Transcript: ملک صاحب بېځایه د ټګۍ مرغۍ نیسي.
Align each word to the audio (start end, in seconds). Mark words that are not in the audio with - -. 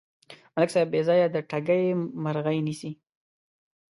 ملک 0.53 0.69
صاحب 0.73 0.87
بېځایه 0.93 1.27
د 1.31 1.37
ټګۍ 1.49 1.83
مرغۍ 2.23 2.57
نیسي. 2.67 2.91